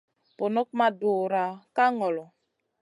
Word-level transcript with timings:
Bunuk 0.37 0.69
ma 0.77 0.87
dura 0.99 1.43
ka 1.75 1.85
ŋolo. 1.97 2.25